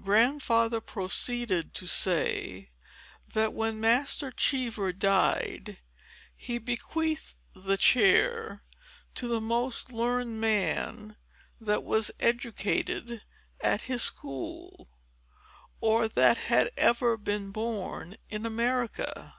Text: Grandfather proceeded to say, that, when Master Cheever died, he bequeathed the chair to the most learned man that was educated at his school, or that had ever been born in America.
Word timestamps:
Grandfather 0.00 0.80
proceeded 0.80 1.74
to 1.74 1.86
say, 1.86 2.70
that, 3.34 3.52
when 3.52 3.78
Master 3.78 4.30
Cheever 4.30 4.94
died, 4.94 5.76
he 6.34 6.56
bequeathed 6.56 7.34
the 7.54 7.76
chair 7.76 8.62
to 9.14 9.28
the 9.28 9.42
most 9.42 9.92
learned 9.92 10.40
man 10.40 11.16
that 11.60 11.84
was 11.84 12.10
educated 12.18 13.20
at 13.60 13.82
his 13.82 14.02
school, 14.02 14.88
or 15.82 16.08
that 16.08 16.38
had 16.48 16.70
ever 16.78 17.18
been 17.18 17.50
born 17.50 18.16
in 18.30 18.46
America. 18.46 19.34